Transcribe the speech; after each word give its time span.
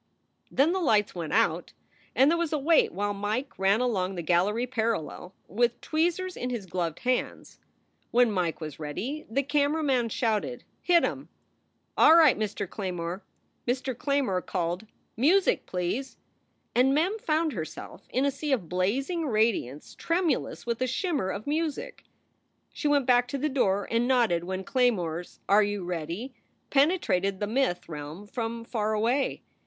Then 0.49 0.71
the 0.71 0.79
lights 0.79 1.13
went 1.13 1.31
out 1.31 1.73
and 2.15 2.31
there 2.31 2.37
was 2.39 2.51
a 2.51 2.57
wait 2.57 2.91
while 2.91 3.13
Mike 3.13 3.59
ran 3.59 3.81
along 3.81 4.15
the 4.15 4.23
gallery 4.23 4.65
parallel, 4.65 5.35
with 5.47 5.79
tweezers 5.79 6.35
in 6.35 6.49
his 6.49 6.65
gloved 6.65 7.01
hands. 7.01 7.59
When 8.09 8.31
Mike 8.31 8.59
was 8.59 8.79
ready 8.79 9.27
the 9.29 9.43
camera 9.43 9.83
man 9.83 10.09
shouted: 10.09 10.63
"Hit 10.81 11.03
em! 11.03 11.29
All 11.95 12.15
right, 12.15 12.35
Mr. 12.35 12.67
Claymore!" 12.67 13.23
Mr. 13.67 13.95
Claymore 13.95 14.41
called, 14.41 14.87
"Music, 15.15 15.67
please!" 15.67 16.17
And 16.73 16.95
Mem 16.95 17.19
found 17.19 17.53
herself 17.53 18.07
in 18.09 18.25
a 18.25 18.31
sea 18.31 18.51
of 18.53 18.67
blazing 18.67 19.27
radiance 19.27 19.93
trem 19.93 20.29
ulous 20.29 20.65
with 20.65 20.81
a 20.81 20.87
shimmer 20.87 21.29
of 21.29 21.45
music. 21.45 22.05
She 22.73 22.87
went 22.87 23.05
back 23.05 23.27
to 23.27 23.37
the 23.37 23.49
door 23.49 23.87
and 23.91 24.07
nodded 24.07 24.45
when 24.45 24.63
Claymore 24.63 25.19
s 25.19 25.41
"Are 25.47 25.61
you 25.61 25.83
ready?" 25.83 26.33
penetrated 26.71 27.39
the 27.39 27.45
myth 27.45 27.87
realm 27.87 28.25
from 28.25 28.65
far 28.65 28.93
away. 28.95 29.43